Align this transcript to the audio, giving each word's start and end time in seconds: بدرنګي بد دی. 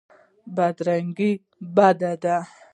بدرنګي 0.55 1.31
بد 1.75 1.99
دی. 2.23 2.37